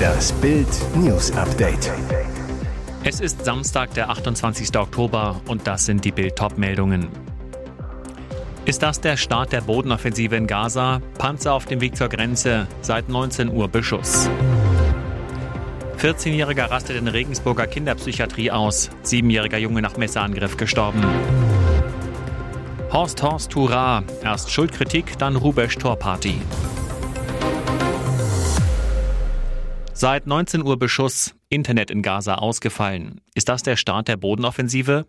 Das 0.00 0.32
Bild 0.34 0.68
News 0.94 1.32
Update. 1.32 1.90
Es 3.02 3.18
ist 3.18 3.44
Samstag, 3.44 3.94
der 3.94 4.10
28. 4.10 4.76
Oktober 4.76 5.40
und 5.48 5.66
das 5.66 5.86
sind 5.86 6.04
die 6.04 6.12
Bild 6.12 6.34
meldungen 6.56 7.08
Ist 8.64 8.82
das 8.82 9.00
der 9.00 9.16
Start 9.16 9.52
der 9.52 9.62
Bodenoffensive 9.62 10.36
in 10.36 10.46
Gaza? 10.46 11.00
Panzer 11.18 11.52
auf 11.52 11.64
dem 11.64 11.80
Weg 11.80 11.96
zur 11.96 12.08
Grenze, 12.08 12.68
seit 12.80 13.08
19 13.08 13.50
Uhr 13.50 13.66
Beschuss. 13.66 14.30
14-Jähriger 15.98 16.70
rastet 16.70 16.96
in 16.98 17.08
Regensburger 17.08 17.66
Kinderpsychiatrie 17.66 18.52
aus. 18.52 18.90
Siebenjähriger 19.02 19.58
Junge 19.58 19.82
nach 19.82 19.96
Messerangriff 19.96 20.56
gestorben. 20.56 21.02
Horst 22.92 23.20
Horst 23.22 23.54
Hurra. 23.56 24.04
Erst 24.22 24.50
Schuldkritik, 24.50 25.18
dann 25.18 25.34
Rubesch 25.34 25.76
Torparty. 25.76 26.40
Seit 30.02 30.26
19 30.26 30.64
Uhr 30.64 30.80
Beschuss, 30.80 31.36
Internet 31.48 31.88
in 31.92 32.02
Gaza 32.02 32.34
ausgefallen. 32.34 33.20
Ist 33.36 33.48
das 33.48 33.62
der 33.62 33.76
Start 33.76 34.08
der 34.08 34.16
Bodenoffensive? 34.16 35.06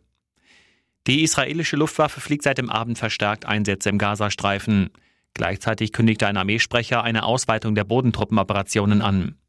Die 1.07 1.23
israelische 1.23 1.77
Luftwaffe 1.77 2.21
fliegt 2.21 2.43
seit 2.43 2.59
dem 2.59 2.69
Abend 2.69 2.99
verstärkt 2.99 3.47
Einsätze 3.47 3.89
im 3.89 3.97
Gazastreifen. 3.97 4.91
Gleichzeitig 5.33 5.93
kündigte 5.93 6.27
ein 6.27 6.37
Armeesprecher 6.37 7.03
eine 7.03 7.23
Ausweitung 7.23 7.73
der 7.73 7.85
Bodentruppenoperationen 7.85 9.01
an. 9.01 9.39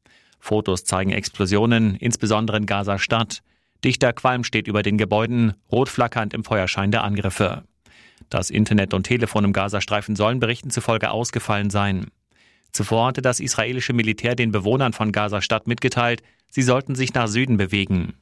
Fotos 0.40 0.86
zeigen 0.86 1.10
Explosionen, 1.10 1.96
insbesondere 1.96 2.56
in 2.56 2.64
Gaza-Stadt. 2.64 3.42
Dichter 3.84 4.14
Qualm 4.14 4.44
steht 4.44 4.66
über 4.66 4.82
den 4.82 4.96
Gebäuden, 4.96 5.52
rot 5.70 5.90
flackernd 5.90 6.32
im 6.32 6.44
Feuerschein 6.44 6.90
der 6.90 7.04
Angriffe. 7.04 7.64
Das 8.30 8.48
Internet 8.48 8.94
und 8.94 9.02
Telefon 9.02 9.44
im 9.44 9.52
Gazastreifen 9.52 10.16
sollen 10.16 10.40
Berichten 10.40 10.70
zufolge 10.70 11.10
ausgefallen 11.10 11.68
sein. 11.68 12.06
Zuvor 12.74 13.06
hatte 13.06 13.22
das 13.22 13.40
israelische 13.40 13.94
Militär 13.94 14.34
den 14.34 14.52
Bewohnern 14.52 14.92
von 14.92 15.12
Gaza-Stadt 15.12 15.66
mitgeteilt, 15.66 16.22
sie 16.50 16.62
sollten 16.62 16.94
sich 16.94 17.14
nach 17.14 17.28
Süden 17.28 17.56
bewegen. 17.56 18.12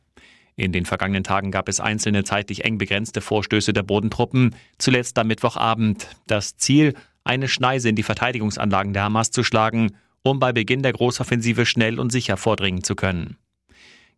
In 0.55 0.71
den 0.71 0.87
vergangenen 0.87 1.25
Tagen 1.25 1.51
gab 1.51 1.69
es 1.69 1.81
einzelne 1.81 2.23
zeitlich 2.23 2.65
eng 2.65 2.79
begrenzte 2.79 3.21
Vorstöße 3.21 3.73
der 3.73 3.83
Bodentruppen, 3.83 4.55
zuletzt 4.79 5.19
am 5.19 5.27
Mittwochabend. 5.27 6.07
Das 6.29 6.57
Ziel, 6.57 6.95
eine 7.25 7.49
Schneise 7.49 7.89
in 7.89 7.97
die 7.97 8.05
Verteidigungsanlagen 8.05 8.93
der 8.93 9.03
Hamas 9.03 9.33
zu 9.33 9.43
schlagen 9.43 9.97
um 10.23 10.39
bei 10.39 10.53
Beginn 10.53 10.83
der 10.83 10.93
Großoffensive 10.93 11.67
schnell 11.67 11.99
und 11.99 12.11
sicher 12.11 12.37
vordringen 12.37 12.85
zu 12.85 12.95
können. 12.95 13.37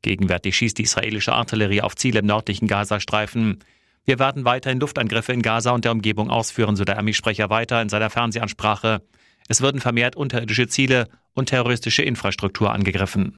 Gegenwärtig 0.02 0.56
schießt 0.56 0.78
die 0.78 0.82
israelische 0.82 1.32
Artillerie 1.32 1.80
auf 1.80 1.96
Ziele 1.96 2.20
im 2.20 2.26
nördlichen 2.26 2.68
Gazastreifen. 2.68 3.60
Wir 4.04 4.18
werden 4.18 4.44
weiterhin 4.44 4.80
Luftangriffe 4.80 5.32
in 5.32 5.40
Gaza 5.40 5.70
und 5.70 5.86
der 5.86 5.92
Umgebung 5.92 6.28
ausführen, 6.28 6.76
so 6.76 6.84
der 6.84 6.98
Armeesprecher 6.98 7.48
weiter 7.48 7.80
in 7.80 7.88
seiner 7.88 8.10
Fernsehansprache. 8.10 9.00
Es 9.48 9.60
würden 9.60 9.80
vermehrt 9.80 10.16
unterirdische 10.16 10.68
Ziele 10.68 11.08
und 11.34 11.50
terroristische 11.50 12.02
Infrastruktur 12.02 12.72
angegriffen. 12.72 13.36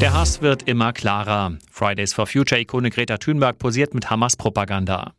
Der 0.00 0.12
Hass 0.12 0.42
wird 0.42 0.62
immer 0.68 0.92
klarer. 0.92 1.58
Fridays 1.70 2.14
for 2.14 2.26
Future-Ikone 2.26 2.90
Greta 2.90 3.18
Thunberg 3.18 3.58
posiert 3.58 3.94
mit 3.94 4.10
Hamas-Propaganda. 4.10 5.14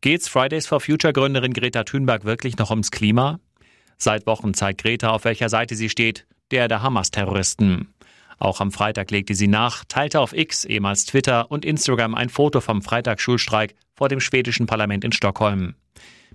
Geht's 0.00 0.28
Fridays 0.28 0.66
for 0.66 0.80
Future-Gründerin 0.80 1.52
Greta 1.52 1.82
Thunberg 1.82 2.24
wirklich 2.24 2.56
noch 2.58 2.70
ums 2.70 2.90
Klima? 2.90 3.40
Seit 3.96 4.26
Wochen 4.26 4.54
zeigt 4.54 4.82
Greta, 4.82 5.10
auf 5.10 5.24
welcher 5.24 5.48
Seite 5.48 5.74
sie 5.76 5.88
steht, 5.88 6.26
der 6.50 6.68
der 6.68 6.82
Hamas-Terroristen. 6.82 7.94
Auch 8.38 8.60
am 8.60 8.70
Freitag 8.70 9.10
legte 9.10 9.34
sie 9.34 9.48
nach, 9.48 9.84
teilte 9.86 10.20
auf 10.20 10.32
X, 10.32 10.64
ehemals 10.64 11.06
Twitter 11.06 11.50
und 11.50 11.64
Instagram 11.64 12.14
ein 12.14 12.28
Foto 12.28 12.60
vom 12.60 12.82
Freitagsschulstreik 12.82 13.74
vor 13.94 14.08
dem 14.08 14.20
schwedischen 14.20 14.66
Parlament 14.66 15.04
in 15.04 15.12
Stockholm. 15.12 15.74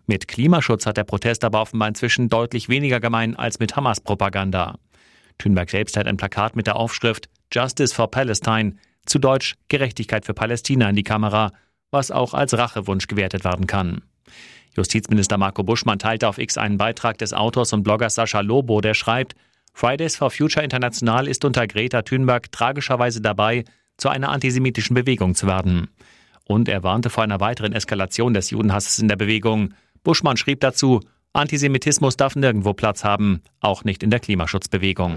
Mit 0.10 0.28
Klimaschutz 0.28 0.88
hat 0.88 0.98
der 0.98 1.04
Protest 1.04 1.44
aber 1.44 1.62
offenbar 1.62 1.88
inzwischen 1.88 2.30
deutlich 2.30 2.68
weniger 2.68 3.00
gemein 3.00 3.36
als 3.36 3.60
mit 3.60 3.76
Hamas-Propaganda. 3.76 4.80
Thünberg 5.38 5.70
selbst 5.70 5.96
hat 5.98 6.08
ein 6.08 6.18
Plakat 6.18 6.56
mit 6.56 6.66
der 6.66 6.78
Aufschrift 6.78 7.30
Justice 7.54 7.94
for 7.94 8.10
Palestine, 8.10 8.74
zu 9.06 9.20
Deutsch 9.20 9.54
Gerechtigkeit 9.68 10.26
für 10.26 10.34
Palästina 10.34 10.90
in 10.90 10.96
die 10.96 11.04
Kamera, 11.04 11.52
was 11.92 12.09
auch 12.09 12.34
als 12.34 12.58
Rachewunsch 12.58 13.06
gewertet 13.06 13.44
werden 13.44 13.68
kann. 13.68 14.02
Justizminister 14.75 15.38
Marco 15.38 15.62
Buschmann 15.62 16.00
teilte 16.00 16.28
auf 16.28 16.40
X 16.40 16.58
einen 16.58 16.80
Beitrag 16.80 17.19
des 17.19 17.31
Autors 17.31 17.72
und 17.74 17.84
Bloggers 17.84 18.16
Sascha 18.16 18.40
Lobo, 18.40 18.81
der 18.81 18.96
schreibt, 18.96 19.36
Fridays 19.74 20.16
for 20.16 20.31
Future 20.31 20.64
International 20.64 21.28
ist 21.28 21.46
unter 21.46 21.68
Greta 21.68 22.02
Thunberg 22.02 22.52
tragischerweise 22.52 23.22
dabei, 23.22 23.64
zu 23.98 24.09
einer 24.09 24.30
antisemitischen 24.30 24.96
Bewegung 24.96 25.36
zu 25.36 25.46
werden. 25.46 25.88
Und 26.46 26.68
er 26.68 26.81
warnte 26.81 27.12
vor 27.12 27.24
einer 27.24 27.40
weiteren 27.40 27.74
Eskalation 27.74 28.34
des 28.34 28.50
Judenhasses 28.50 28.98
in 28.98 29.08
der 29.08 29.18
Bewegung. 29.18 29.75
Buschmann 30.04 30.38
schrieb 30.38 30.60
dazu, 30.62 31.02
Antisemitismus 31.34 32.18
darf 32.18 32.36
nirgendwo 32.36 32.74
Platz 32.74 33.04
haben, 33.04 33.42
auch 33.60 33.84
nicht 33.84 34.02
in 34.04 34.10
der 34.10 34.20
Klimaschutzbewegung. 34.20 35.16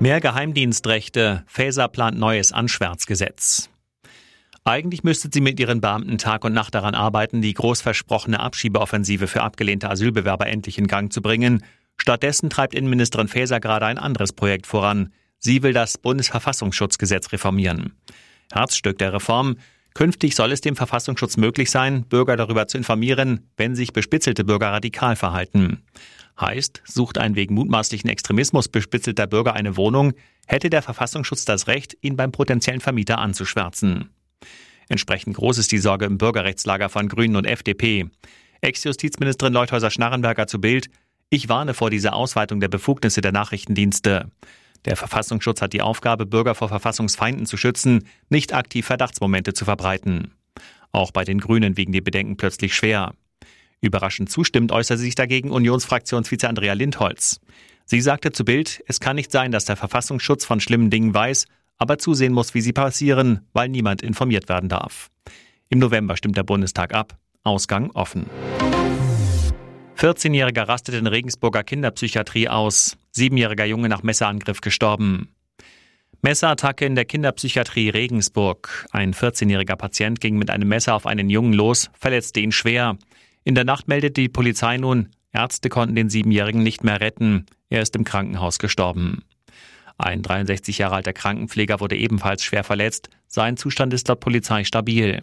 Mehr 0.00 0.20
Geheimdienstrechte. 0.20 1.44
Faeser 1.46 1.88
plant 1.88 2.18
neues 2.18 2.52
Anschwärzgesetz. 2.52 3.68
Eigentlich 4.64 5.02
müsste 5.02 5.28
sie 5.32 5.40
mit 5.40 5.58
ihren 5.58 5.80
Beamten 5.80 6.18
Tag 6.18 6.44
und 6.44 6.52
Nacht 6.52 6.74
daran 6.74 6.94
arbeiten, 6.94 7.42
die 7.42 7.54
groß 7.54 7.80
versprochene 7.80 8.38
Abschiebeoffensive 8.38 9.26
für 9.26 9.42
abgelehnte 9.42 9.90
Asylbewerber 9.90 10.46
endlich 10.46 10.78
in 10.78 10.86
Gang 10.86 11.12
zu 11.12 11.20
bringen. 11.20 11.64
Stattdessen 11.96 12.48
treibt 12.48 12.74
Innenministerin 12.74 13.28
Faeser 13.28 13.60
gerade 13.60 13.86
ein 13.86 13.98
anderes 13.98 14.32
Projekt 14.32 14.66
voran. 14.66 15.12
Sie 15.38 15.62
will 15.62 15.72
das 15.72 15.98
Bundesverfassungsschutzgesetz 15.98 17.32
reformieren. 17.32 17.94
Herzstück 18.52 18.98
der 18.98 19.12
Reform 19.12 19.56
Künftig 19.98 20.36
soll 20.36 20.52
es 20.52 20.60
dem 20.60 20.76
Verfassungsschutz 20.76 21.36
möglich 21.38 21.72
sein, 21.72 22.04
Bürger 22.04 22.36
darüber 22.36 22.68
zu 22.68 22.78
informieren, 22.78 23.50
wenn 23.56 23.74
sich 23.74 23.92
bespitzelte 23.92 24.44
Bürger 24.44 24.68
radikal 24.70 25.16
verhalten. 25.16 25.82
Heißt, 26.40 26.82
sucht 26.84 27.18
ein 27.18 27.34
wegen 27.34 27.56
mutmaßlichen 27.56 28.08
Extremismus 28.08 28.68
bespitzelter 28.68 29.26
Bürger 29.26 29.54
eine 29.54 29.76
Wohnung, 29.76 30.12
hätte 30.46 30.70
der 30.70 30.82
Verfassungsschutz 30.82 31.46
das 31.46 31.66
Recht, 31.66 31.96
ihn 32.00 32.14
beim 32.14 32.30
potenziellen 32.30 32.80
Vermieter 32.80 33.18
anzuschwärzen. 33.18 34.10
Entsprechend 34.88 35.34
groß 35.34 35.58
ist 35.58 35.72
die 35.72 35.78
Sorge 35.78 36.04
im 36.04 36.16
Bürgerrechtslager 36.16 36.90
von 36.90 37.08
Grünen 37.08 37.34
und 37.34 37.44
FDP. 37.44 38.08
Ex-Justizministerin 38.60 39.52
Leuthäuser-Schnarrenberger 39.52 40.46
zu 40.46 40.60
Bild. 40.60 40.90
Ich 41.28 41.48
warne 41.48 41.74
vor 41.74 41.90
dieser 41.90 42.14
Ausweitung 42.14 42.60
der 42.60 42.68
Befugnisse 42.68 43.20
der 43.20 43.32
Nachrichtendienste. 43.32 44.30
Der 44.88 44.96
Verfassungsschutz 44.96 45.62
hat 45.62 45.72
die 45.72 45.82
Aufgabe, 45.82 46.26
Bürger 46.26 46.56
vor 46.56 46.68
Verfassungsfeinden 46.68 47.46
zu 47.46 47.56
schützen, 47.56 48.08
nicht 48.28 48.52
aktiv 48.52 48.86
Verdachtsmomente 48.86 49.52
zu 49.52 49.64
verbreiten. 49.64 50.32
Auch 50.90 51.12
bei 51.12 51.24
den 51.24 51.38
Grünen 51.38 51.76
wiegen 51.76 51.92
die 51.92 52.00
Bedenken 52.00 52.36
plötzlich 52.36 52.74
schwer. 52.74 53.12
Überraschend 53.80 54.30
zustimmend 54.30 54.72
äußerte 54.72 55.00
sich 55.00 55.14
dagegen 55.14 55.52
Unionsfraktionsvize 55.52 56.48
Andrea 56.48 56.72
Lindholz. 56.72 57.40
Sie 57.84 58.00
sagte 58.00 58.32
zu 58.32 58.44
Bild, 58.44 58.82
es 58.88 58.98
kann 58.98 59.14
nicht 59.14 59.30
sein, 59.30 59.52
dass 59.52 59.66
der 59.66 59.76
Verfassungsschutz 59.76 60.44
von 60.44 60.58
schlimmen 60.58 60.90
Dingen 60.90 61.14
weiß 61.14 61.44
aber 61.78 61.98
zusehen 61.98 62.32
muss, 62.32 62.54
wie 62.54 62.60
sie 62.60 62.72
passieren, 62.72 63.46
weil 63.52 63.68
niemand 63.68 64.02
informiert 64.02 64.48
werden 64.48 64.68
darf. 64.68 65.10
Im 65.68 65.78
November 65.78 66.16
stimmt 66.16 66.36
der 66.36 66.42
Bundestag 66.42 66.92
ab. 66.92 67.16
Ausgang 67.44 67.90
offen. 67.92 68.26
14-Jähriger 69.98 70.68
rastet 70.68 70.94
in 70.94 71.08
Regensburger 71.08 71.64
Kinderpsychiatrie 71.64 72.48
aus. 72.48 72.96
Siebenjähriger 73.10 73.64
Junge 73.64 73.88
nach 73.88 74.04
Messerangriff 74.04 74.60
gestorben. 74.60 75.34
Messerattacke 76.22 76.86
in 76.86 76.94
der 76.94 77.04
Kinderpsychiatrie 77.04 77.88
Regensburg. 77.88 78.86
Ein 78.92 79.12
14-jähriger 79.12 79.74
Patient 79.74 80.20
ging 80.20 80.38
mit 80.38 80.50
einem 80.50 80.68
Messer 80.68 80.94
auf 80.94 81.04
einen 81.04 81.30
Jungen 81.30 81.52
los, 81.52 81.90
verletzte 81.98 82.38
ihn 82.38 82.52
schwer. 82.52 82.96
In 83.42 83.56
der 83.56 83.64
Nacht 83.64 83.88
meldete 83.88 84.20
die 84.20 84.28
Polizei 84.28 84.76
nun, 84.76 85.08
Ärzte 85.32 85.68
konnten 85.68 85.96
den 85.96 86.10
Siebenjährigen 86.10 86.62
nicht 86.62 86.84
mehr 86.84 87.00
retten. 87.00 87.46
Er 87.68 87.82
ist 87.82 87.96
im 87.96 88.04
Krankenhaus 88.04 88.60
gestorben. 88.60 89.24
Ein 89.96 90.22
63 90.22 90.78
Jahre 90.78 90.94
alter 90.94 91.12
Krankenpfleger 91.12 91.80
wurde 91.80 91.96
ebenfalls 91.96 92.44
schwer 92.44 92.62
verletzt. 92.62 93.10
Sein 93.26 93.56
Zustand 93.56 93.92
ist 93.92 94.06
laut 94.06 94.20
Polizei 94.20 94.62
stabil. 94.62 95.18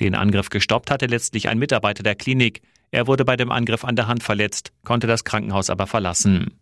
Den 0.00 0.14
Angriff 0.14 0.50
gestoppt 0.50 0.90
hatte 0.90 1.06
letztlich 1.06 1.48
ein 1.48 1.58
Mitarbeiter 1.58 2.02
der 2.02 2.14
Klinik. 2.14 2.60
Er 2.90 3.06
wurde 3.06 3.24
bei 3.24 3.36
dem 3.36 3.50
Angriff 3.50 3.84
an 3.84 3.96
der 3.96 4.08
Hand 4.08 4.22
verletzt, 4.22 4.72
konnte 4.84 5.06
das 5.06 5.24
Krankenhaus 5.24 5.70
aber 5.70 5.86
verlassen. 5.86 6.58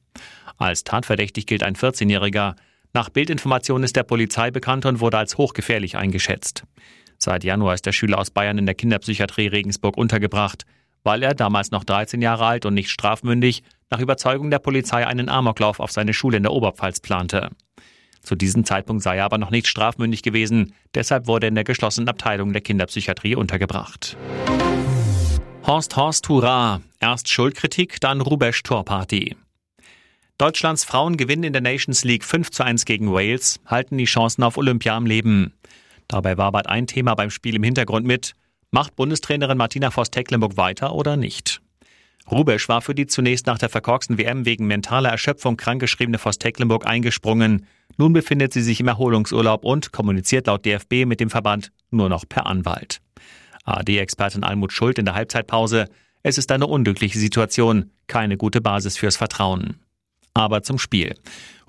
Als 0.56 0.84
tatverdächtig 0.84 1.46
gilt 1.46 1.62
ein 1.62 1.76
14-Jähriger. 1.76 2.54
Nach 2.92 3.08
Bildinformationen 3.08 3.84
ist 3.84 3.96
der 3.96 4.04
Polizei 4.04 4.50
bekannt 4.50 4.86
und 4.86 5.00
wurde 5.00 5.18
als 5.18 5.36
hochgefährlich 5.36 5.96
eingeschätzt. 5.96 6.64
Seit 7.18 7.44
Januar 7.44 7.74
ist 7.74 7.86
der 7.86 7.92
Schüler 7.92 8.18
aus 8.18 8.30
Bayern 8.30 8.58
in 8.58 8.66
der 8.66 8.74
Kinderpsychiatrie 8.74 9.48
Regensburg 9.48 9.96
untergebracht. 9.96 10.64
Weil 11.02 11.22
er, 11.22 11.34
damals 11.34 11.70
noch 11.70 11.84
13 11.84 12.22
Jahre 12.22 12.46
alt 12.46 12.64
und 12.64 12.74
nicht 12.74 12.88
strafmündig, 12.88 13.62
nach 13.90 14.00
Überzeugung 14.00 14.50
der 14.50 14.58
Polizei 14.58 15.06
einen 15.06 15.28
Amoklauf 15.28 15.78
auf 15.78 15.92
seine 15.92 16.14
Schule 16.14 16.38
in 16.38 16.42
der 16.42 16.52
Oberpfalz 16.52 17.00
plante. 17.00 17.50
Zu 18.22 18.36
diesem 18.36 18.64
Zeitpunkt 18.64 19.02
sei 19.02 19.18
er 19.18 19.26
aber 19.26 19.36
noch 19.36 19.50
nicht 19.50 19.66
strafmündig 19.66 20.22
gewesen, 20.22 20.72
deshalb 20.94 21.26
wurde 21.26 21.46
er 21.46 21.48
in 21.48 21.56
der 21.56 21.64
geschlossenen 21.64 22.08
Abteilung 22.08 22.54
der 22.54 22.62
Kinderpsychiatrie 22.62 23.36
untergebracht. 23.36 24.16
Horst 25.66 25.96
Horst 25.96 26.28
Hurra. 26.28 26.82
Erst 27.00 27.30
Schuldkritik, 27.30 27.98
dann 27.98 28.20
Rubesch 28.20 28.62
Torparty. 28.64 29.34
Deutschlands 30.36 30.84
Frauen 30.84 31.16
gewinnen 31.16 31.44
in 31.44 31.54
der 31.54 31.62
Nations 31.62 32.04
League 32.04 32.22
5 32.22 32.50
zu 32.50 32.62
1 32.62 32.84
gegen 32.84 33.10
Wales, 33.10 33.60
halten 33.64 33.96
die 33.96 34.04
Chancen 34.04 34.42
auf 34.42 34.58
Olympia 34.58 34.94
am 34.94 35.06
Leben. 35.06 35.54
Dabei 36.06 36.36
war 36.36 36.52
bald 36.52 36.66
ein 36.66 36.86
Thema 36.86 37.14
beim 37.14 37.30
Spiel 37.30 37.54
im 37.54 37.62
Hintergrund 37.62 38.06
mit, 38.06 38.34
macht 38.72 38.94
Bundestrainerin 38.94 39.56
Martina 39.56 39.90
Voss-Tecklenburg 39.90 40.58
weiter 40.58 40.94
oder 40.94 41.16
nicht? 41.16 41.62
Rubesch 42.30 42.68
war 42.68 42.82
für 42.82 42.94
die 42.94 43.06
zunächst 43.06 43.46
nach 43.46 43.56
der 43.56 43.70
verkorksten 43.70 44.18
WM 44.18 44.44
wegen 44.44 44.66
mentaler 44.66 45.08
Erschöpfung 45.08 45.56
krankgeschriebene 45.56 46.18
Voss 46.18 46.38
Tecklenburg 46.38 46.86
eingesprungen. 46.86 47.66
Nun 47.96 48.12
befindet 48.12 48.52
sie 48.52 48.62
sich 48.62 48.80
im 48.80 48.88
Erholungsurlaub 48.88 49.64
und 49.64 49.92
kommuniziert 49.92 50.46
laut 50.46 50.66
DFB 50.66 51.06
mit 51.06 51.20
dem 51.20 51.30
Verband 51.30 51.72
nur 51.90 52.10
noch 52.10 52.28
per 52.28 52.44
Anwalt. 52.44 53.00
AD-Expertin 53.64 54.44
Almut 54.44 54.72
Schuld 54.72 54.98
in 54.98 55.04
der 55.04 55.14
Halbzeitpause. 55.14 55.86
Es 56.22 56.38
ist 56.38 56.52
eine 56.52 56.66
unglückliche 56.66 57.18
Situation, 57.18 57.90
keine 58.06 58.36
gute 58.36 58.60
Basis 58.60 58.96
fürs 58.96 59.16
Vertrauen. 59.16 59.80
Aber 60.34 60.62
zum 60.62 60.78
Spiel. 60.78 61.14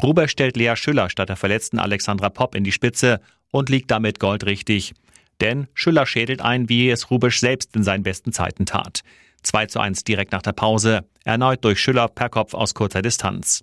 Ruber 0.02 0.28
stellt 0.28 0.58
Lea 0.58 0.76
Schüller 0.76 1.10
statt 1.10 1.30
der 1.30 1.36
verletzten 1.36 1.80
Alexandra 1.80 2.30
Popp 2.30 2.56
in 2.56 2.64
die 2.64 2.72
Spitze 2.72 3.22
und 3.52 3.70
liegt 3.70 3.92
damit 3.92 4.20
goldrichtig. 4.20 4.94
Denn 5.42 5.68
Schüller 5.74 6.06
schädelt 6.06 6.42
ein, 6.42 6.70
wie 6.70 6.90
es 6.90 7.12
Rubisch 7.12 7.40
selbst 7.40 7.76
in 7.76 7.84
seinen 7.84 8.04
besten 8.04 8.32
Zeiten 8.32 8.66
tat. 8.66 9.02
2 9.44 9.68
zu 9.68 9.80
1 9.80 10.04
direkt 10.04 10.32
nach 10.32 10.42
der 10.42 10.54
Pause, 10.54 11.06
erneut 11.24 11.64
durch 11.64 11.80
Schüller 11.80 12.08
per 12.08 12.30
Kopf 12.30 12.54
aus 12.54 12.74
kurzer 12.74 13.02
Distanz. 13.02 13.62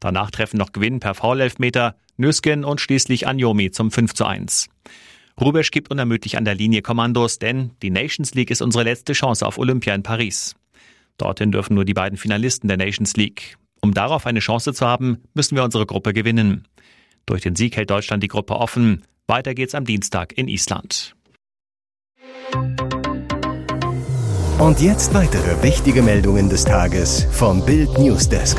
Danach 0.00 0.30
treffen 0.30 0.56
noch 0.56 0.72
Gewinn 0.72 1.00
per 1.00 1.14
Foul-Elfmeter, 1.14 1.96
Nüsken 2.16 2.64
und 2.64 2.80
schließlich 2.80 3.26
Anjomi 3.26 3.70
zum 3.70 3.90
5 3.90 4.14
zu 4.14 4.24
1. 4.24 4.68
Rubesch 5.40 5.70
gibt 5.70 5.90
unermüdlich 5.90 6.36
an 6.36 6.44
der 6.44 6.54
Linie 6.54 6.82
Kommandos, 6.82 7.38
denn 7.38 7.70
die 7.82 7.90
Nations 7.90 8.34
League 8.34 8.50
ist 8.50 8.60
unsere 8.60 8.84
letzte 8.84 9.12
Chance 9.12 9.46
auf 9.46 9.58
Olympia 9.58 9.94
in 9.94 10.02
Paris. 10.02 10.56
Dorthin 11.16 11.52
dürfen 11.52 11.74
nur 11.74 11.84
die 11.84 11.94
beiden 11.94 12.18
Finalisten 12.18 12.68
der 12.68 12.76
Nations 12.76 13.16
League. 13.16 13.56
Um 13.80 13.94
darauf 13.94 14.26
eine 14.26 14.40
Chance 14.40 14.74
zu 14.74 14.86
haben, 14.86 15.18
müssen 15.34 15.56
wir 15.56 15.64
unsere 15.64 15.86
Gruppe 15.86 16.12
gewinnen. 16.12 16.66
Durch 17.26 17.42
den 17.42 17.54
Sieg 17.54 17.76
hält 17.76 17.90
Deutschland 17.90 18.22
die 18.22 18.28
Gruppe 18.28 18.54
offen. 18.54 19.04
Weiter 19.26 19.54
geht's 19.54 19.74
am 19.74 19.84
Dienstag 19.84 20.36
in 20.36 20.48
Island. 20.48 21.14
Und 24.58 24.80
jetzt 24.80 25.14
weitere 25.14 25.62
wichtige 25.62 26.02
Meldungen 26.02 26.48
des 26.48 26.64
Tages 26.64 27.28
vom 27.30 27.64
Bild 27.64 27.96
Newsdesk. 27.98 28.58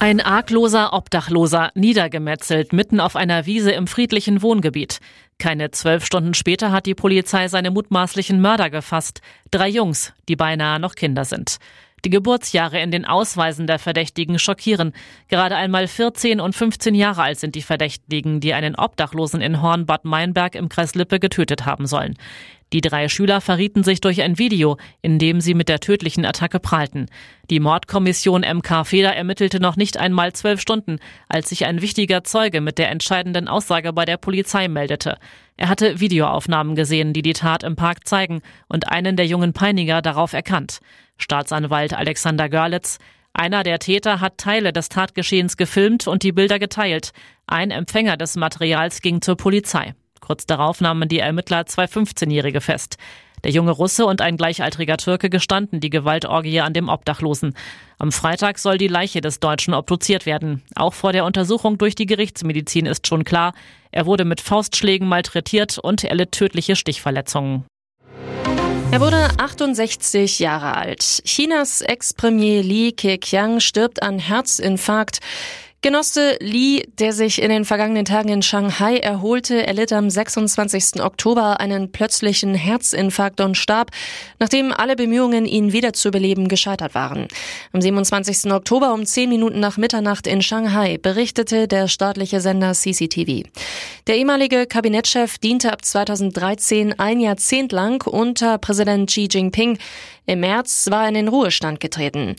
Ein 0.00 0.22
argloser 0.22 0.94
Obdachloser, 0.94 1.72
niedergemetzelt, 1.74 2.72
mitten 2.72 3.00
auf 3.00 3.16
einer 3.16 3.44
Wiese 3.44 3.72
im 3.72 3.86
friedlichen 3.86 4.40
Wohngebiet. 4.40 4.98
Keine 5.36 5.72
zwölf 5.72 6.06
Stunden 6.06 6.32
später 6.32 6.72
hat 6.72 6.86
die 6.86 6.94
Polizei 6.94 7.48
seine 7.48 7.70
mutmaßlichen 7.70 8.40
Mörder 8.40 8.70
gefasst. 8.70 9.20
Drei 9.50 9.68
Jungs, 9.68 10.14
die 10.26 10.36
beinahe 10.36 10.80
noch 10.80 10.94
Kinder 10.94 11.26
sind. 11.26 11.58
Die 12.04 12.10
Geburtsjahre 12.10 12.80
in 12.80 12.90
den 12.90 13.04
Ausweisen 13.04 13.66
der 13.66 13.78
Verdächtigen 13.78 14.38
schockieren. 14.38 14.92
Gerade 15.28 15.56
einmal 15.56 15.86
14 15.86 16.40
und 16.40 16.54
15 16.54 16.94
Jahre 16.94 17.22
alt 17.22 17.38
sind 17.38 17.54
die 17.54 17.62
Verdächtigen, 17.62 18.40
die 18.40 18.54
einen 18.54 18.74
Obdachlosen 18.74 19.40
in 19.40 19.60
Horn-Bad 19.62 20.04
Meinberg 20.04 20.54
im 20.54 20.68
Kreis 20.68 20.94
Lippe 20.94 21.20
getötet 21.20 21.66
haben 21.66 21.86
sollen. 21.86 22.16
Die 22.72 22.80
drei 22.80 23.08
Schüler 23.08 23.40
verrieten 23.40 23.82
sich 23.82 24.00
durch 24.00 24.22
ein 24.22 24.38
Video, 24.38 24.76
in 25.02 25.18
dem 25.18 25.40
sie 25.40 25.54
mit 25.54 25.68
der 25.68 25.80
tödlichen 25.80 26.24
Attacke 26.24 26.60
prahlten. 26.60 27.06
Die 27.50 27.58
Mordkommission 27.58 28.42
MK 28.42 28.84
Feder 28.84 29.14
ermittelte 29.16 29.58
noch 29.58 29.74
nicht 29.74 29.96
einmal 29.96 30.32
zwölf 30.34 30.60
Stunden, 30.60 31.00
als 31.28 31.48
sich 31.48 31.66
ein 31.66 31.82
wichtiger 31.82 32.22
Zeuge 32.22 32.60
mit 32.60 32.78
der 32.78 32.90
entscheidenden 32.90 33.48
Aussage 33.48 33.92
bei 33.92 34.04
der 34.04 34.18
Polizei 34.18 34.68
meldete. 34.68 35.18
Er 35.60 35.68
hatte 35.68 36.00
Videoaufnahmen 36.00 36.74
gesehen, 36.74 37.12
die 37.12 37.20
die 37.20 37.34
Tat 37.34 37.64
im 37.64 37.76
Park 37.76 38.08
zeigen 38.08 38.40
und 38.66 38.90
einen 38.90 39.16
der 39.16 39.26
jungen 39.26 39.52
Peiniger 39.52 40.00
darauf 40.00 40.32
erkannt. 40.32 40.80
Staatsanwalt 41.18 41.92
Alexander 41.92 42.48
Görlitz 42.48 42.98
einer 43.34 43.62
der 43.62 43.78
Täter 43.78 44.20
hat 44.20 44.38
Teile 44.38 44.72
des 44.72 44.88
Tatgeschehens 44.88 45.58
gefilmt 45.58 46.08
und 46.08 46.22
die 46.22 46.32
Bilder 46.32 46.58
geteilt. 46.58 47.12
Ein 47.46 47.70
Empfänger 47.70 48.16
des 48.16 48.36
Materials 48.36 49.02
ging 49.02 49.20
zur 49.20 49.36
Polizei. 49.36 49.94
Kurz 50.20 50.46
darauf 50.46 50.80
nahmen 50.80 51.10
die 51.10 51.18
Ermittler 51.18 51.66
zwei 51.66 51.84
15-Jährige 51.84 52.62
fest. 52.62 52.96
Der 53.44 53.50
junge 53.50 53.70
Russe 53.70 54.06
und 54.06 54.20
ein 54.20 54.36
gleichaltriger 54.36 54.96
Türke 54.96 55.30
gestanden 55.30 55.80
die 55.80 55.90
Gewaltorgie 55.90 56.60
an 56.60 56.72
dem 56.72 56.88
Obdachlosen. 56.88 57.54
Am 57.98 58.12
Freitag 58.12 58.58
soll 58.58 58.78
die 58.78 58.88
Leiche 58.88 59.20
des 59.20 59.40
Deutschen 59.40 59.74
obduziert 59.74 60.26
werden. 60.26 60.62
Auch 60.74 60.94
vor 60.94 61.12
der 61.12 61.24
Untersuchung 61.24 61.78
durch 61.78 61.94
die 61.94 62.06
Gerichtsmedizin 62.06 62.86
ist 62.86 63.06
schon 63.06 63.24
klar, 63.24 63.52
er 63.92 64.06
wurde 64.06 64.24
mit 64.24 64.40
Faustschlägen 64.40 65.08
malträtiert 65.08 65.78
und 65.78 66.04
erlitt 66.04 66.32
tödliche 66.32 66.76
Stichverletzungen. 66.76 67.64
Er 68.92 69.00
wurde 69.00 69.28
68 69.38 70.40
Jahre 70.40 70.76
alt. 70.76 71.22
Chinas 71.24 71.80
Ex-Premier 71.80 72.60
Li 72.62 72.90
Keqiang 72.90 73.60
stirbt 73.60 74.02
an 74.02 74.18
Herzinfarkt. 74.18 75.20
Genosse 75.82 76.36
Li, 76.40 76.86
der 76.98 77.14
sich 77.14 77.40
in 77.40 77.48
den 77.48 77.64
vergangenen 77.64 78.04
Tagen 78.04 78.28
in 78.28 78.42
Shanghai 78.42 78.98
erholte, 78.98 79.66
erlitt 79.66 79.94
am 79.94 80.10
26. 80.10 81.02
Oktober 81.02 81.58
einen 81.58 81.90
plötzlichen 81.90 82.54
Herzinfarkt 82.54 83.40
und 83.40 83.56
starb, 83.56 83.90
nachdem 84.38 84.74
alle 84.74 84.94
Bemühungen, 84.94 85.46
ihn 85.46 85.72
wiederzubeleben, 85.72 86.48
gescheitert 86.48 86.94
waren. 86.94 87.28
Am 87.72 87.80
27. 87.80 88.52
Oktober 88.52 88.92
um 88.92 89.06
10 89.06 89.30
Minuten 89.30 89.58
nach 89.58 89.78
Mitternacht 89.78 90.26
in 90.26 90.42
Shanghai 90.42 90.98
berichtete 90.98 91.66
der 91.66 91.88
staatliche 91.88 92.42
Sender 92.42 92.74
CCTV. 92.74 93.48
Der 94.06 94.16
ehemalige 94.16 94.66
Kabinettschef 94.66 95.38
diente 95.38 95.72
ab 95.72 95.82
2013 95.82 96.98
ein 96.98 97.20
Jahrzehnt 97.20 97.72
lang 97.72 98.06
unter 98.06 98.58
Präsident 98.58 99.08
Xi 99.08 99.28
Jinping. 99.30 99.78
Im 100.30 100.38
März 100.38 100.86
war 100.92 101.02
er 101.02 101.08
in 101.08 101.14
den 101.14 101.26
Ruhestand 101.26 101.80
getreten. 101.80 102.36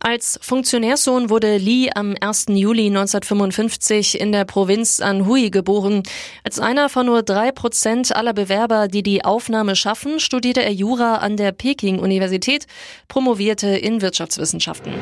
Als 0.00 0.38
Funktionärssohn 0.40 1.28
wurde 1.28 1.58
Li 1.58 1.90
am 1.94 2.14
1. 2.18 2.46
Juli 2.48 2.86
1955 2.86 4.18
in 4.18 4.32
der 4.32 4.46
Provinz 4.46 5.00
Anhui 5.00 5.50
geboren. 5.50 6.04
Als 6.42 6.58
einer 6.58 6.88
von 6.88 7.04
nur 7.04 7.22
drei 7.22 7.52
Prozent 7.52 8.16
aller 8.16 8.32
Bewerber, 8.32 8.88
die 8.88 9.02
die 9.02 9.26
Aufnahme 9.26 9.76
schaffen, 9.76 10.20
studierte 10.20 10.62
er 10.62 10.72
Jura 10.72 11.16
an 11.16 11.36
der 11.36 11.52
Peking-Universität, 11.52 12.66
promovierte 13.08 13.68
in 13.68 14.00
Wirtschaftswissenschaften. 14.00 14.94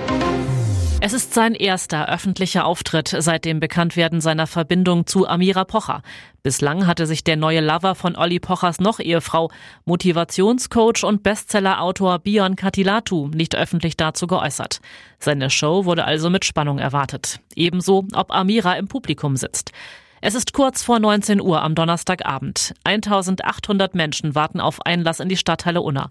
Es 1.04 1.12
ist 1.12 1.34
sein 1.34 1.56
erster 1.56 2.08
öffentlicher 2.08 2.64
Auftritt 2.64 3.08
seit 3.08 3.44
dem 3.44 3.58
Bekanntwerden 3.58 4.20
seiner 4.20 4.46
Verbindung 4.46 5.04
zu 5.04 5.26
Amira 5.26 5.64
Pocher. 5.64 6.02
Bislang 6.44 6.86
hatte 6.86 7.08
sich 7.08 7.24
der 7.24 7.34
neue 7.36 7.60
Lover 7.60 7.96
von 7.96 8.14
Olli 8.14 8.38
Pochers 8.38 8.78
noch 8.78 9.00
Ehefrau, 9.00 9.50
Motivationscoach 9.84 11.02
und 11.02 11.24
Bestsellerautor 11.24 12.20
Bion 12.20 12.54
Katilatu 12.54 13.26
nicht 13.34 13.56
öffentlich 13.56 13.96
dazu 13.96 14.28
geäußert. 14.28 14.78
Seine 15.18 15.50
Show 15.50 15.86
wurde 15.86 16.04
also 16.04 16.30
mit 16.30 16.44
Spannung 16.44 16.78
erwartet. 16.78 17.40
Ebenso, 17.56 18.06
ob 18.14 18.32
Amira 18.32 18.74
im 18.74 18.86
Publikum 18.86 19.36
sitzt. 19.36 19.72
Es 20.20 20.36
ist 20.36 20.52
kurz 20.52 20.84
vor 20.84 21.00
19 21.00 21.40
Uhr 21.40 21.62
am 21.62 21.74
Donnerstagabend. 21.74 22.74
1800 22.84 23.96
Menschen 23.96 24.36
warten 24.36 24.60
auf 24.60 24.80
Einlass 24.86 25.18
in 25.18 25.28
die 25.28 25.36
Stadthalle 25.36 25.82
Unna. 25.82 26.10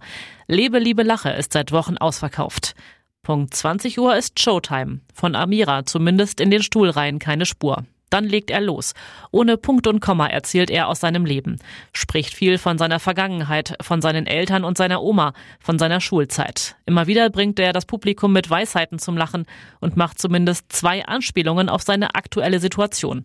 Lebe, 0.50 0.80
liebe 0.80 1.04
Lache 1.04 1.30
ist 1.30 1.54
seit 1.54 1.72
Wochen 1.72 1.96
ausverkauft. 1.96 2.76
Punkt 3.24 3.54
20 3.54 4.00
Uhr 4.00 4.16
ist 4.16 4.40
Showtime. 4.40 5.00
Von 5.14 5.36
Amira 5.36 5.86
zumindest 5.86 6.42
in 6.42 6.50
den 6.50 6.64
Stuhlreihen 6.64 7.20
keine 7.20 7.46
Spur. 7.46 7.86
Dann 8.10 8.26
legt 8.26 8.50
er 8.50 8.62
los. 8.62 8.94
Ohne 9.30 9.58
Punkt 9.58 9.86
und 9.86 10.00
Komma 10.00 10.26
erzählt 10.26 10.72
er 10.72 10.88
aus 10.88 11.02
seinem 11.02 11.24
Leben. 11.24 11.60
Spricht 11.94 12.34
viel 12.34 12.58
von 12.58 12.80
seiner 12.80 13.00
Vergangenheit, 13.00 13.76
von 13.80 14.02
seinen 14.02 14.26
Eltern 14.26 14.64
und 14.64 14.76
seiner 14.76 15.04
Oma, 15.04 15.34
von 15.60 15.78
seiner 15.78 16.02
Schulzeit. 16.02 16.76
Immer 16.88 17.06
wieder 17.06 17.30
bringt 17.30 17.60
er 17.60 17.74
das 17.74 17.86
Publikum 17.86 18.34
mit 18.34 18.50
Weisheiten 18.50 18.98
zum 18.98 19.16
Lachen 19.16 19.46
und 19.80 19.98
macht 19.98 20.20
zumindest 20.20 20.74
zwei 20.74 21.06
Anspielungen 21.06 21.70
auf 21.70 21.84
seine 21.84 22.16
aktuelle 22.16 22.60
Situation. 22.60 23.22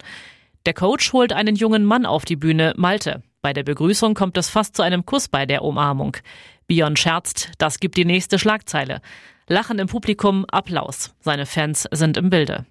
Der 0.66 0.75
Coach 0.75 1.14
holt 1.14 1.32
einen 1.32 1.56
jungen 1.56 1.87
Mann 1.87 2.04
auf 2.04 2.26
die 2.26 2.37
Bühne, 2.37 2.75
Malte. 2.76 3.23
Bei 3.40 3.54
der 3.54 3.62
Begrüßung 3.62 4.12
kommt 4.12 4.37
es 4.37 4.50
fast 4.50 4.76
zu 4.76 4.82
einem 4.82 5.06
Kuss 5.06 5.28
bei 5.28 5.47
der 5.47 5.62
Umarmung. 5.62 6.18
Bion 6.66 6.97
scherzt, 6.97 7.50
das 7.59 7.80
gibt 7.80 7.97
die 7.97 8.04
nächste 8.04 8.38
Schlagzeile. 8.38 9.00
Lachen 9.48 9.78
im 9.78 9.86
Publikum, 9.86 10.44
Applaus. 10.50 11.14
Seine 11.20 11.46
Fans 11.46 11.88
sind 11.92 12.16
im 12.16 12.30
Bilde. 12.30 12.66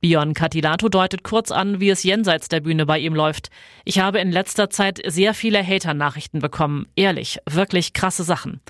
Bion 0.00 0.34
Katilato 0.34 0.88
deutet 0.88 1.22
kurz 1.24 1.50
an, 1.50 1.80
wie 1.80 1.90
es 1.90 2.02
jenseits 2.02 2.48
der 2.48 2.60
Bühne 2.60 2.86
bei 2.86 2.98
ihm 2.98 3.14
läuft. 3.14 3.50
Ich 3.84 3.98
habe 3.98 4.18
in 4.18 4.30
letzter 4.30 4.70
Zeit 4.70 5.00
sehr 5.06 5.34
viele 5.34 5.66
Hater-Nachrichten 5.66 6.40
bekommen. 6.40 6.86
Ehrlich, 6.96 7.38
wirklich 7.48 7.92
krasse 7.92 8.24
Sachen. 8.24 8.60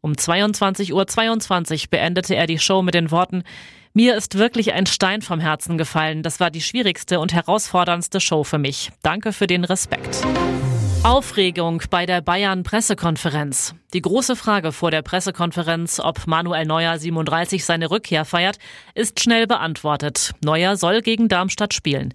Um 0.00 0.12
22.22 0.12 0.92
Uhr 0.92 1.06
22 1.06 1.90
beendete 1.90 2.34
er 2.34 2.46
die 2.46 2.58
Show 2.58 2.82
mit 2.82 2.94
den 2.94 3.10
Worten, 3.10 3.44
mir 3.92 4.14
ist 4.14 4.38
wirklich 4.38 4.72
ein 4.72 4.86
Stein 4.86 5.20
vom 5.20 5.40
Herzen 5.40 5.76
gefallen. 5.76 6.22
Das 6.22 6.38
war 6.38 6.52
die 6.52 6.60
schwierigste 6.60 7.18
und 7.18 7.32
herausforderndste 7.32 8.20
Show 8.20 8.44
für 8.44 8.58
mich. 8.58 8.90
Danke 9.02 9.32
für 9.32 9.48
den 9.48 9.64
Respekt. 9.64 10.24
Aufregung 11.02 11.82
bei 11.88 12.04
der 12.04 12.20
Bayern-Pressekonferenz. 12.20 13.74
Die 13.94 14.02
große 14.02 14.36
Frage 14.36 14.70
vor 14.70 14.90
der 14.90 15.00
Pressekonferenz, 15.00 15.98
ob 15.98 16.26
Manuel 16.26 16.66
Neuer 16.66 16.98
37 16.98 17.64
seine 17.64 17.90
Rückkehr 17.90 18.26
feiert, 18.26 18.58
ist 18.94 19.18
schnell 19.18 19.46
beantwortet. 19.46 20.32
Neuer 20.44 20.76
soll 20.76 21.00
gegen 21.00 21.28
Darmstadt 21.28 21.72
spielen. 21.72 22.12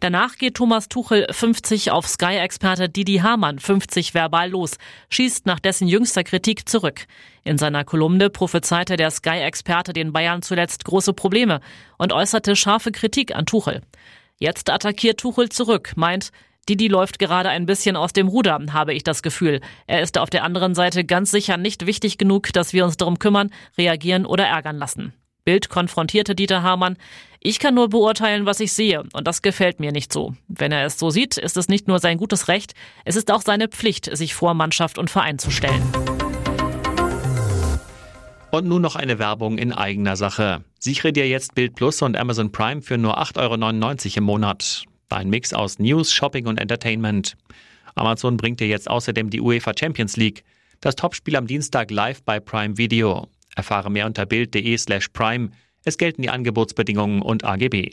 Danach 0.00 0.38
geht 0.38 0.54
Thomas 0.54 0.88
Tuchel 0.88 1.26
50 1.30 1.90
auf 1.90 2.08
Sky-Experte 2.08 2.88
Didi 2.88 3.18
Hamann 3.18 3.58
50 3.58 4.14
verbal 4.14 4.48
los, 4.48 4.78
schießt 5.10 5.44
nach 5.44 5.60
dessen 5.60 5.86
jüngster 5.86 6.24
Kritik 6.24 6.66
zurück. 6.66 7.04
In 7.44 7.58
seiner 7.58 7.84
Kolumne 7.84 8.30
prophezeite 8.30 8.96
der 8.96 9.10
Sky-Experte 9.10 9.92
den 9.92 10.14
Bayern 10.14 10.40
zuletzt 10.40 10.86
große 10.86 11.12
Probleme 11.12 11.60
und 11.98 12.14
äußerte 12.14 12.56
scharfe 12.56 12.92
Kritik 12.92 13.36
an 13.36 13.44
Tuchel. 13.44 13.82
Jetzt 14.38 14.70
attackiert 14.70 15.20
Tuchel 15.20 15.50
zurück, 15.50 15.92
meint, 15.96 16.32
Didi 16.68 16.86
läuft 16.86 17.18
gerade 17.18 17.48
ein 17.48 17.66
bisschen 17.66 17.96
aus 17.96 18.12
dem 18.12 18.28
Ruder, 18.28 18.60
habe 18.72 18.94
ich 18.94 19.02
das 19.02 19.22
Gefühl. 19.22 19.60
Er 19.88 20.00
ist 20.00 20.16
auf 20.16 20.30
der 20.30 20.44
anderen 20.44 20.76
Seite 20.76 21.04
ganz 21.04 21.32
sicher 21.32 21.56
nicht 21.56 21.86
wichtig 21.86 22.18
genug, 22.18 22.52
dass 22.52 22.72
wir 22.72 22.84
uns 22.84 22.96
darum 22.96 23.18
kümmern, 23.18 23.50
reagieren 23.76 24.26
oder 24.26 24.46
ärgern 24.46 24.78
lassen. 24.78 25.12
Bild 25.44 25.68
konfrontierte 25.68 26.36
Dieter 26.36 26.62
Hamann. 26.62 26.96
Ich 27.40 27.58
kann 27.58 27.74
nur 27.74 27.88
beurteilen, 27.88 28.46
was 28.46 28.60
ich 28.60 28.72
sehe, 28.72 29.02
und 29.12 29.26
das 29.26 29.42
gefällt 29.42 29.80
mir 29.80 29.90
nicht 29.90 30.12
so. 30.12 30.34
Wenn 30.46 30.70
er 30.70 30.86
es 30.86 31.00
so 31.00 31.10
sieht, 31.10 31.36
ist 31.36 31.56
es 31.56 31.66
nicht 31.66 31.88
nur 31.88 31.98
sein 31.98 32.16
gutes 32.16 32.46
Recht, 32.46 32.74
es 33.04 33.16
ist 33.16 33.32
auch 33.32 33.42
seine 33.42 33.66
Pflicht, 33.66 34.16
sich 34.16 34.34
vor 34.34 34.54
Mannschaft 34.54 34.98
und 34.98 35.10
Verein 35.10 35.40
zu 35.40 35.50
stellen. 35.50 35.82
Und 38.52 38.68
nun 38.68 38.82
noch 38.82 38.94
eine 38.94 39.18
Werbung 39.18 39.58
in 39.58 39.72
eigener 39.72 40.14
Sache. 40.14 40.62
Sichere 40.78 41.12
dir 41.12 41.26
jetzt 41.26 41.56
Bild 41.56 41.74
Plus 41.74 42.02
und 42.02 42.16
Amazon 42.16 42.52
Prime 42.52 42.82
für 42.82 42.98
nur 42.98 43.18
8,99 43.18 43.38
Euro 43.38 44.18
im 44.18 44.24
Monat. 44.24 44.84
Dein 45.12 45.28
Mix 45.28 45.52
aus 45.52 45.78
News, 45.78 46.10
Shopping 46.10 46.46
und 46.46 46.58
Entertainment. 46.58 47.36
Amazon 47.96 48.38
bringt 48.38 48.60
dir 48.60 48.66
jetzt 48.66 48.88
außerdem 48.88 49.28
die 49.28 49.42
UEFA 49.42 49.72
Champions 49.78 50.16
League. 50.16 50.42
Das 50.80 50.96
Topspiel 50.96 51.36
am 51.36 51.46
Dienstag 51.46 51.90
live 51.90 52.22
bei 52.22 52.40
Prime 52.40 52.78
Video. 52.78 53.28
Erfahre 53.54 53.90
mehr 53.90 54.06
unter 54.06 54.24
bild.de 54.24 54.74
slash 54.78 55.08
prime. 55.08 55.50
Es 55.84 55.98
gelten 55.98 56.22
die 56.22 56.30
Angebotsbedingungen 56.30 57.20
und 57.20 57.44
AGB. 57.44 57.90